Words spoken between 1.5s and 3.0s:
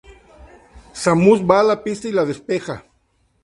va a la pista y la despeja.